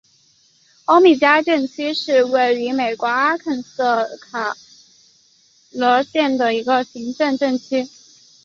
[0.85, 4.55] 欧米加镇区是位于美国阿肯色州卡
[5.73, 7.87] 罗尔县的一个行政镇区。